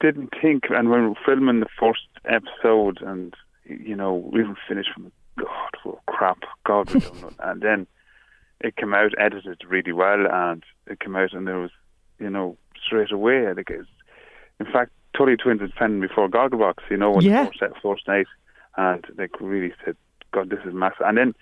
didn't 0.00 0.32
think, 0.40 0.64
and 0.70 0.90
when 0.90 1.02
we 1.02 1.08
were 1.08 1.14
filming 1.24 1.60
the 1.60 1.66
first 1.78 2.08
episode, 2.24 3.00
and 3.02 3.34
you 3.64 3.94
know, 3.94 4.14
we 4.14 4.40
even 4.40 4.56
finished 4.68 4.90
from 4.94 5.12
God, 5.38 5.70
well, 5.84 6.02
crap, 6.06 6.38
God, 6.64 6.90
we 6.92 7.00
don't 7.00 7.20
know, 7.22 7.30
and 7.40 7.60
then 7.60 7.86
it 8.60 8.76
came 8.76 8.94
out 8.94 9.12
edited 9.18 9.62
really 9.66 9.92
well, 9.92 10.26
and 10.30 10.64
it 10.86 11.00
came 11.00 11.16
out, 11.16 11.32
and 11.32 11.46
there 11.46 11.58
was, 11.58 11.70
you 12.18 12.30
know, 12.30 12.56
straight 12.84 13.12
away. 13.12 13.48
I 13.48 13.54
think 13.54 13.70
it's, 13.70 13.88
in 14.60 14.66
fact, 14.66 14.92
Tully 15.14 15.36
Twins 15.36 15.60
had 15.60 15.72
found 15.74 16.00
before 16.00 16.28
Gogglebox, 16.28 16.76
you 16.90 16.96
know, 16.96 17.10
when 17.10 17.24
yeah. 17.24 17.44
the 17.44 17.50
first, 17.58 17.82
first 17.82 18.08
night, 18.08 18.26
and 18.76 19.04
they 19.16 19.28
really 19.40 19.74
said, 19.84 19.96
"God, 20.32 20.48
this 20.48 20.60
is 20.64 20.72
massive." 20.72 21.06
And 21.06 21.18
then 21.18 21.34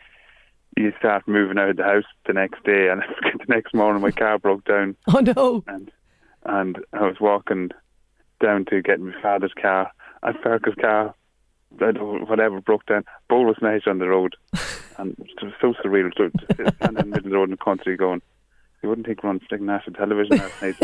you 0.76 0.92
start 0.98 1.26
moving 1.26 1.58
out 1.58 1.70
of 1.70 1.76
the 1.76 1.84
house 1.84 2.04
the 2.26 2.32
next 2.32 2.64
day, 2.64 2.88
and 2.88 3.02
the 3.22 3.44
next 3.48 3.74
morning 3.74 4.02
my 4.02 4.10
car 4.10 4.38
broke 4.38 4.64
down. 4.64 4.96
Oh 5.08 5.20
no! 5.20 5.64
And 5.66 5.90
and 6.44 6.78
I 6.92 7.02
was 7.02 7.16
walking 7.20 7.70
down 8.40 8.66
to 8.66 8.82
get 8.82 9.00
my 9.00 9.12
father's 9.22 9.54
car, 9.60 9.90
and 10.22 10.36
Fergus' 10.42 10.74
car 10.80 11.14
whatever 11.78 12.60
broke 12.60 12.86
down. 12.86 13.04
Bowl 13.28 13.46
was 13.46 13.56
smashed 13.58 13.88
on 13.88 13.98
the 13.98 14.08
road, 14.08 14.36
and 14.98 15.16
it 15.18 15.42
was 15.42 15.52
so 15.60 15.74
surreal 15.82 16.12
to 16.14 16.30
stand 16.76 16.76
in 16.82 16.94
the 16.94 17.04
middle 17.04 17.18
of 17.18 17.24
the 17.24 17.30
road 17.30 17.44
in 17.44 17.50
the 17.50 17.56
country 17.56 17.96
going. 17.96 18.22
You 18.84 18.90
wouldn't 18.90 19.06
think 19.06 19.24
we're 19.24 19.30
on 19.30 19.40
national 19.60 19.94
television 19.94 20.36
last 20.36 20.60
night. 20.60 20.74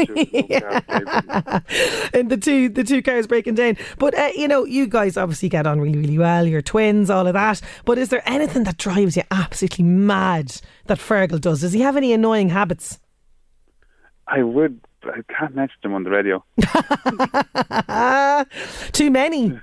and 2.14 2.30
the 2.30 2.38
two 2.38 2.70
the 2.70 2.82
two 2.82 3.02
cars 3.02 3.26
breaking 3.26 3.56
down. 3.56 3.76
But 3.98 4.18
uh, 4.18 4.30
you 4.34 4.48
know, 4.48 4.64
you 4.64 4.86
guys 4.86 5.18
obviously 5.18 5.50
get 5.50 5.66
on 5.66 5.82
really 5.82 5.98
really 5.98 6.16
well. 6.16 6.46
You're 6.46 6.62
twins, 6.62 7.10
all 7.10 7.26
of 7.26 7.34
that. 7.34 7.60
But 7.84 7.98
is 7.98 8.08
there 8.08 8.22
anything 8.24 8.64
that 8.64 8.78
drives 8.78 9.18
you 9.18 9.22
absolutely 9.30 9.84
mad 9.84 10.62
that 10.86 10.96
Fergal 10.96 11.42
does? 11.42 11.60
Does 11.60 11.74
he 11.74 11.82
have 11.82 11.94
any 11.94 12.14
annoying 12.14 12.48
habits? 12.48 12.98
I 14.26 14.44
would. 14.44 14.80
I 15.04 15.20
can't 15.28 15.54
mention 15.54 15.76
them 15.82 15.92
on 15.92 16.04
the 16.04 16.08
radio. 16.08 16.42
Too 18.92 19.10
many. 19.10 19.60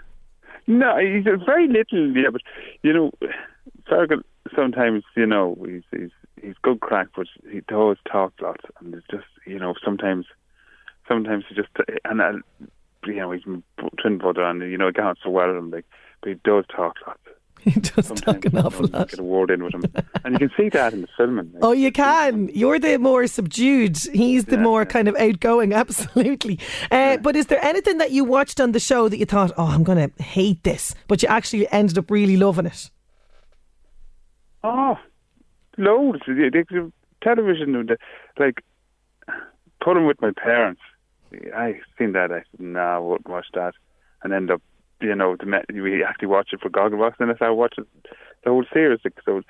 No, 0.67 0.95
he's 0.99 1.25
very 1.43 1.67
little. 1.67 2.15
Yeah, 2.15 2.29
but 2.31 2.41
you 2.83 2.93
know, 2.93 3.09
Fergal 3.89 4.21
sometimes 4.55 5.05
you 5.15 5.25
know 5.25 5.57
he's 5.65 5.81
he's 5.89 6.11
he's 6.41 6.55
good 6.61 6.79
crack, 6.79 7.07
but 7.15 7.27
he 7.51 7.61
does 7.61 7.97
talk 8.11 8.33
lots, 8.41 8.63
and 8.79 8.93
it's 8.93 9.07
just 9.09 9.27
you 9.45 9.59
know 9.59 9.73
sometimes 9.83 10.25
sometimes 11.07 11.45
he 11.49 11.55
just 11.55 11.69
and 12.05 12.21
I, 12.21 12.31
you 13.05 13.15
know 13.15 13.31
he's 13.31 13.43
twin 14.01 14.17
brother, 14.17 14.43
and 14.43 14.61
you 14.61 14.77
know 14.77 14.87
I 14.87 14.91
got 14.91 15.17
so 15.23 15.29
well, 15.29 15.49
and 15.49 15.71
like, 15.71 15.85
but 16.21 16.29
he 16.29 16.35
does 16.43 16.65
talk 16.73 16.95
lots. 17.05 17.19
He 17.61 17.79
does 17.79 18.11
talk 18.21 18.45
an 18.45 18.57
awful 18.57 18.87
lot. 18.87 19.09
Get 19.09 19.19
a 19.19 19.23
word 19.23 19.51
in 19.51 19.63
with 19.63 19.73
him, 19.73 19.83
and 20.23 20.33
you 20.33 20.47
can 20.47 20.51
see 20.55 20.69
that 20.69 20.93
in 20.93 21.01
the 21.01 21.07
filming. 21.17 21.51
Like, 21.53 21.63
oh, 21.63 21.71
you 21.71 21.91
can. 21.91 22.49
You're 22.53 22.79
the 22.79 22.97
more 22.97 23.25
subdued. 23.27 23.97
He's 23.97 24.45
the 24.45 24.55
yeah, 24.55 24.61
more 24.61 24.81
yeah. 24.81 24.85
kind 24.85 25.07
of 25.07 25.15
outgoing. 25.15 25.73
Absolutely. 25.73 26.59
Uh, 26.83 26.95
yeah. 26.95 27.17
But 27.17 27.35
is 27.35 27.47
there 27.47 27.63
anything 27.63 27.97
that 27.97 28.11
you 28.11 28.23
watched 28.23 28.61
on 28.61 28.71
the 28.71 28.79
show 28.79 29.09
that 29.09 29.17
you 29.17 29.25
thought, 29.25 29.51
oh, 29.57 29.65
I'm 29.65 29.83
going 29.83 30.09
to 30.09 30.23
hate 30.23 30.63
this, 30.63 30.95
but 31.07 31.23
you 31.23 31.29
actually 31.29 31.69
ended 31.71 31.97
up 31.97 32.11
really 32.11 32.37
loving 32.37 32.67
it? 32.67 32.89
Oh, 34.63 34.97
loads. 35.77 36.21
The, 36.25 36.91
television, 37.21 37.87
like 38.37 38.63
put 39.81 39.97
him 39.97 40.05
with 40.05 40.21
my 40.21 40.31
parents. 40.31 40.81
I 41.53 41.79
seen 41.97 42.13
that. 42.13 42.31
I 42.31 42.43
said, 42.51 42.59
"No, 42.59 42.79
nah, 42.79 42.95
I 42.95 42.99
wouldn't 42.99 43.27
watch 43.27 43.47
that," 43.53 43.73
and 44.23 44.33
end 44.33 44.51
up 44.51 44.61
you 45.01 45.15
know, 45.15 45.35
the, 45.35 45.63
we 45.73 46.03
actually 46.03 46.27
watch 46.27 46.49
it 46.53 46.61
for 46.61 46.69
Gogglebox, 46.69 47.13
and 47.19 47.31
I 47.31 47.35
started 47.35 47.55
watching 47.55 47.85
the 48.43 48.49
whole 48.49 48.65
series. 48.73 48.99
So 49.25 49.41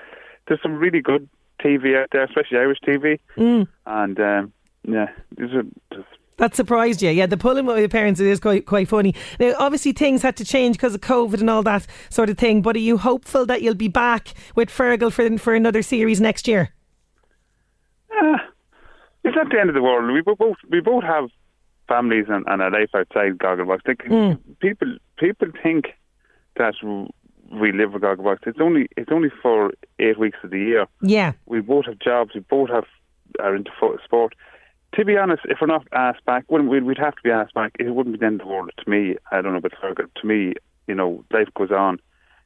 there's 0.47 0.61
some 0.61 0.77
really 0.77 1.01
good 1.01 1.29
TV 1.63 2.01
out 2.01 2.09
there, 2.11 2.23
especially 2.23 2.57
Irish 2.57 2.79
TV, 2.85 3.19
mm. 3.35 3.67
and 3.85 4.19
um, 4.19 4.53
yeah, 4.83 5.07
these 5.37 5.53
are 5.53 5.63
just 5.93 6.07
that 6.37 6.55
surprised 6.55 7.01
you, 7.01 7.09
yeah. 7.09 7.25
The 7.25 7.37
pulling 7.37 7.65
with 7.65 7.79
your 7.79 7.89
parents 7.89 8.19
it 8.19 8.27
is 8.27 8.39
quite 8.39 8.65
quite 8.65 8.87
funny. 8.87 9.13
Now, 9.39 9.53
obviously, 9.59 9.91
things 9.91 10.21
had 10.21 10.35
to 10.37 10.45
change 10.45 10.77
because 10.77 10.95
of 10.95 11.01
COVID 11.01 11.39
and 11.39 11.49
all 11.49 11.63
that 11.63 11.85
sort 12.09 12.29
of 12.29 12.37
thing. 12.37 12.61
But 12.61 12.75
are 12.75 12.79
you 12.79 12.97
hopeful 12.97 13.45
that 13.47 13.61
you'll 13.61 13.75
be 13.75 13.87
back 13.87 14.33
with 14.55 14.69
Fergal 14.69 15.11
for 15.11 15.37
for 15.37 15.55
another 15.55 15.81
series 15.81 16.21
next 16.21 16.47
year? 16.47 16.69
Uh, 18.11 18.37
it's 19.23 19.35
not 19.35 19.49
the 19.49 19.59
end 19.59 19.69
of 19.69 19.75
the 19.75 19.81
world. 19.81 20.11
We 20.11 20.21
both 20.21 20.57
we 20.69 20.79
both 20.79 21.03
have 21.03 21.29
families 21.87 22.25
and, 22.29 22.45
and 22.47 22.61
a 22.61 22.69
life 22.69 22.89
outside 22.93 23.37
Gogglebox. 23.37 23.81
Mm. 23.85 24.39
People 24.59 24.97
people 25.17 25.47
think 25.63 25.87
that 26.55 26.73
we 27.51 27.71
live 27.71 27.93
with 27.93 28.03
Gogglebox. 28.03 28.45
It's 28.45 28.59
only 28.61 28.87
it's 28.95 29.11
only 29.11 29.29
for 29.41 29.71
eight 29.99 30.19
weeks 30.19 30.37
of 30.43 30.51
the 30.51 30.59
year. 30.59 30.87
Yeah, 31.01 31.33
we 31.47 31.61
both 31.61 31.85
have 31.85 31.99
jobs. 31.99 32.31
We 32.35 32.41
both 32.41 32.69
have 32.69 32.85
are 33.39 33.55
into 33.55 33.71
sport. 34.03 34.35
To 34.93 35.05
be 35.05 35.17
honest, 35.17 35.43
if 35.45 35.59
we're 35.61 35.67
not 35.67 35.87
asked 35.91 36.25
back, 36.25 36.45
we'd 36.49 36.97
have 36.97 37.15
to 37.15 37.21
be 37.23 37.29
asked 37.29 37.53
back. 37.53 37.73
It 37.79 37.93
wouldn't 37.93 38.15
be 38.15 38.19
the 38.19 38.25
end 38.25 38.41
of 38.41 38.47
the 38.47 38.53
world 38.53 38.71
to 38.77 38.89
me. 38.89 39.15
I 39.31 39.41
don't 39.41 39.51
know, 39.51 39.59
about 39.59 39.73
but 39.95 40.15
to 40.15 40.27
me, 40.27 40.53
you 40.87 40.95
know, 40.95 41.23
life 41.31 41.49
goes 41.55 41.71
on. 41.71 41.99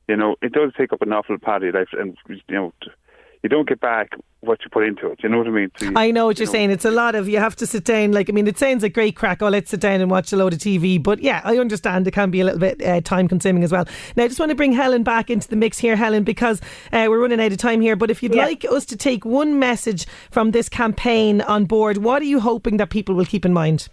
You 0.08 0.18
know, 0.18 0.36
it 0.42 0.52
does 0.52 0.74
take 0.78 0.92
up 0.92 1.02
an 1.02 1.14
awful 1.14 1.38
part 1.38 1.64
of 1.64 1.64
your 1.64 1.74
life, 1.74 1.90
and 1.94 2.18
you 2.28 2.42
know, 2.50 2.74
you 3.44 3.50
don't 3.50 3.68
get 3.68 3.80
back 3.80 4.12
what 4.42 4.60
you 4.64 4.70
put 4.72 4.84
into 4.84 5.08
it. 5.08 5.20
You 5.22 5.30
know 5.30 5.38
what 5.38 5.48
I 5.48 5.52
mean? 5.52 5.72
So 5.78 5.86
you, 5.86 5.94
I 5.96 6.12
know 6.12 6.26
what 6.26 6.38
you're 6.38 6.46
you 6.46 6.48
know. 6.48 6.52
saying. 6.52 6.72
It's 6.72 6.86
a 6.86 6.92
lot 6.92 7.16
of 7.16 7.30
you 7.30 7.38
have 7.38 7.56
to 7.58 7.68
sit 7.68 7.86
down. 7.86 8.12
Like 8.12 8.30
I 8.30 8.34
mean, 8.34 8.48
it 8.48 8.58
sounds 8.58 8.84
like 8.84 8.94
great 8.94 9.16
crack. 9.16 9.42
Oh, 9.42 9.50
let's 9.50 9.72
sit 9.72 9.80
down 9.80 10.02
and 10.02 10.10
watch 10.10 10.32
a 10.34 10.36
load 10.36 10.54
of 10.54 10.60
TV. 10.60 11.02
But 11.02 11.22
yeah, 11.22 11.42
I 11.44 11.58
understand 11.58 12.08
it 12.08 12.12
can 12.12 12.32
be 12.32 12.42
a 12.42 12.46
little 12.46 12.60
bit 12.60 12.82
uh, 12.84 13.02
time 13.02 13.28
consuming 13.28 13.64
as 13.64 13.72
well. 13.72 13.86
Now, 14.16 14.24
I 14.24 14.28
just 14.28 14.40
want 14.40 14.50
to 14.50 14.56
bring 14.56 14.74
Helen 14.74 15.04
back 15.04 15.30
into 15.30 15.48
the 15.48 15.56
mix 15.56 15.78
here, 15.78 15.96
Helen, 15.96 16.24
because 16.24 16.62
uh, 16.92 17.06
we're 17.10 17.22
running 17.22 17.40
out 17.40 17.52
of 17.52 17.58
time 17.58 17.82
here. 17.82 17.96
But 17.96 18.12
if 18.12 18.22
you'd 18.24 18.36
yeah. 18.36 18.46
like 18.46 18.66
us 18.66 18.86
to 18.86 18.98
take 18.98 19.26
one 19.26 19.60
message 19.60 20.06
from 20.32 20.52
this 20.52 20.70
campaign 20.70 21.42
on 21.42 21.66
board, 21.66 21.98
what 21.98 22.22
are 22.22 22.26
you 22.26 22.40
hoping 22.40 22.78
that 22.78 22.90
people 22.90 23.16
will 23.16 23.26
keep 23.26 23.46
in 23.46 23.54
mind? 23.54 23.90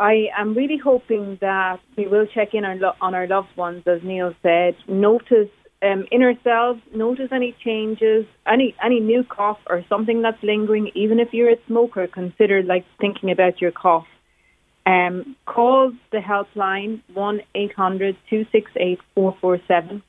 I 0.00 0.26
am 0.36 0.54
really 0.54 0.78
hoping 0.78 1.38
that 1.40 1.78
we 1.96 2.08
will 2.08 2.26
check 2.26 2.52
in 2.52 2.64
on, 2.64 2.82
on 3.00 3.14
our 3.14 3.28
loved 3.28 3.56
ones, 3.56 3.84
as 3.86 4.02
Neil 4.02 4.34
said. 4.42 4.74
Notice 4.88 5.50
um, 5.84 6.06
in 6.10 6.22
ourselves, 6.22 6.80
notice 6.94 7.28
any 7.30 7.54
changes, 7.64 8.26
any 8.46 8.74
any 8.82 9.00
new 9.00 9.22
cough 9.22 9.60
or 9.68 9.84
something 9.88 10.22
that's 10.22 10.42
lingering. 10.42 10.90
Even 10.94 11.20
if 11.20 11.32
you're 11.32 11.50
a 11.50 11.66
smoker, 11.66 12.06
consider 12.06 12.62
like 12.62 12.84
thinking 12.98 13.30
about 13.30 13.60
your 13.60 13.72
cough. 13.72 14.06
Um, 14.86 15.36
call 15.46 15.92
the 16.10 16.18
helpline 16.18 17.00
one 17.12 17.40
268 17.54 19.00
447 19.14 20.02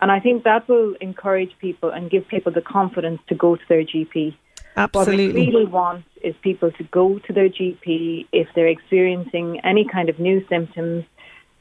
and 0.00 0.12
I 0.12 0.20
think 0.20 0.44
that 0.44 0.68
will 0.68 0.94
encourage 1.00 1.56
people 1.58 1.90
and 1.90 2.10
give 2.10 2.28
people 2.28 2.52
the 2.52 2.60
confidence 2.60 3.20
to 3.28 3.34
go 3.34 3.56
to 3.56 3.62
their 3.68 3.82
GP. 3.82 4.36
Absolutely. 4.76 5.28
What 5.28 5.34
we 5.34 5.46
really 5.46 5.66
want 5.66 6.04
is 6.22 6.34
people 6.42 6.70
to 6.72 6.84
go 6.84 7.18
to 7.18 7.32
their 7.32 7.48
GP 7.48 8.26
if 8.30 8.48
they're 8.54 8.68
experiencing 8.68 9.60
any 9.64 9.86
kind 9.86 10.10
of 10.10 10.18
new 10.18 10.46
symptoms 10.48 11.04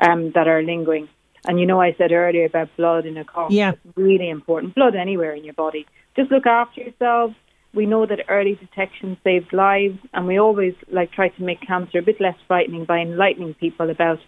um, 0.02 0.32
that 0.32 0.50
are 0.50 0.62
lingering. 0.62 1.08
And 1.48 1.60
you 1.60 1.66
know, 1.66 1.82
I 1.82 1.94
said 1.98 2.12
earlier 2.12 2.46
about 2.46 2.70
blood 2.78 3.06
in 3.06 3.18
a 3.18 3.26
cough. 3.26 3.52
Yeah. 3.52 3.72
It's 3.72 3.98
really 3.98 4.30
important. 4.30 4.76
Blood 4.76 4.96
anywhere 4.96 5.34
in 5.34 5.44
your 5.44 5.54
body. 5.54 5.86
Just 6.16 6.32
look 6.32 6.46
after 6.46 6.82
yourselves. 6.82 7.36
We 7.74 7.86
know 7.86 8.06
that 8.06 8.20
early 8.30 8.56
detection 8.56 9.18
saves 9.24 9.52
lives, 9.52 10.00
and 10.14 10.28
we 10.28 10.40
always 10.40 10.74
like 10.90 11.12
try 11.12 11.28
to 11.28 11.44
make 11.44 11.60
cancer 11.62 12.00
a 12.00 12.02
bit 12.02 12.22
less 12.22 12.38
frightening 12.48 12.86
by 12.86 13.00
enlightening 13.00 13.54
people 13.56 13.90
about 13.90 14.20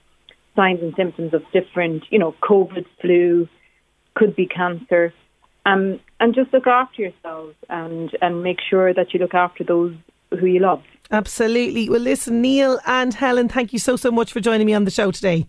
signs 0.55 0.81
and 0.81 0.93
symptoms 0.97 1.33
of 1.33 1.43
different, 1.53 2.03
you 2.09 2.19
know, 2.19 2.36
COVID, 2.43 2.86
flu, 3.00 3.47
could 4.15 4.36
be 4.36 4.47
cancer. 4.47 5.13
Um, 5.65 6.00
and 6.19 6.36
just 6.36 6.51
look 6.51 6.67
after 6.67 7.03
yourselves 7.03 7.55
and, 7.69 8.09
and 8.21 8.43
make 8.43 8.57
sure 8.69 8.93
that 8.93 9.13
you 9.13 9.19
look 9.19 9.33
after 9.33 9.63
those 9.63 9.93
who 10.31 10.45
you 10.45 10.59
love. 10.59 10.83
Absolutely. 11.12 11.89
Well, 11.89 12.01
listen, 12.01 12.41
Neil 12.41 12.79
and 12.86 13.13
Helen, 13.13 13.47
thank 13.47 13.71
you 13.71 13.79
so, 13.79 13.95
so 13.95 14.12
much 14.12 14.33
for 14.33 14.41
joining 14.41 14.67
me 14.67 14.74
on 14.74 14.83
the 14.83 14.91
show 14.91 15.12
today. 15.12 15.47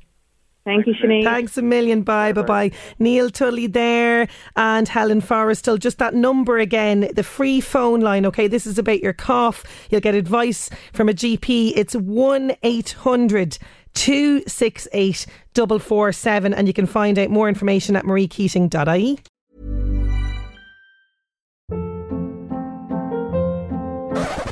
Thank 0.68 0.87
you, 0.87 0.92
Sinead. 1.02 1.25
Thanks 1.25 1.56
a 1.56 1.62
million. 1.62 2.02
Bye, 2.02 2.34
bye, 2.34 2.42
bye. 2.42 2.70
Neil 2.98 3.30
Tully 3.30 3.66
there 3.66 4.28
and 4.54 4.87
Helen 4.87 5.22
Forrestal. 5.22 5.78
Just 5.78 5.96
that 5.96 6.12
number 6.12 6.58
again, 6.58 7.08
the 7.14 7.22
free 7.22 7.62
phone 7.62 8.00
line. 8.00 8.26
Okay, 8.26 8.48
this 8.48 8.66
is 8.66 8.78
about 8.78 9.00
your 9.00 9.14
cough. 9.14 9.64
You'll 9.88 10.02
get 10.02 10.14
advice 10.14 10.68
from 10.92 11.08
a 11.08 11.14
GP. 11.14 11.72
It's 11.75 11.94
1 11.96 12.52
800 12.62 13.56
268 13.94 15.26
447 15.54 16.52
and 16.52 16.68
you 16.68 16.75
can 16.75 16.84
find 16.84 17.18
out 17.18 17.30
more 17.30 17.48
information 17.48 17.96
at 17.96 18.04
mariekeating.ie. 18.04 19.18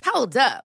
Hold 0.07 0.37
up. 0.39 0.66